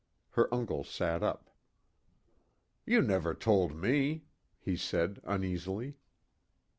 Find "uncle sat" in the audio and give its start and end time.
0.51-1.21